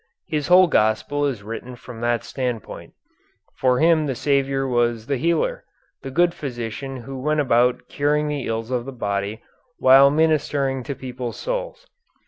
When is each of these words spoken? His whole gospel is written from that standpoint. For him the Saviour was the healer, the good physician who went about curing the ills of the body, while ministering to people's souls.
His 0.25 0.47
whole 0.47 0.65
gospel 0.65 1.27
is 1.27 1.43
written 1.43 1.75
from 1.75 2.01
that 2.01 2.23
standpoint. 2.23 2.93
For 3.53 3.77
him 3.77 4.07
the 4.07 4.15
Saviour 4.15 4.67
was 4.67 5.05
the 5.05 5.17
healer, 5.17 5.63
the 6.01 6.09
good 6.09 6.33
physician 6.33 6.97
who 7.03 7.19
went 7.21 7.39
about 7.39 7.87
curing 7.87 8.27
the 8.27 8.47
ills 8.47 8.71
of 8.71 8.85
the 8.85 8.91
body, 8.91 9.43
while 9.77 10.09
ministering 10.09 10.81
to 10.85 10.95
people's 10.95 11.37
souls. 11.37 11.85